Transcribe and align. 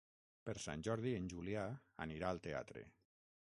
Per 0.49 0.55
Sant 0.63 0.85
Jordi 0.87 1.13
en 1.19 1.29
Julià 1.35 1.67
anirà 2.09 2.33
al 2.33 2.45
teatre. 2.51 2.87